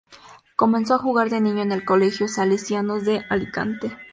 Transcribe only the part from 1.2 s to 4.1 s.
de niño en el colegio Salesianos de Alicante.